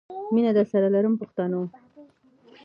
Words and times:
مینه 0.33 0.51
درسره 0.57 0.87
لرم 0.95 1.13
پښتنو. 1.21 1.61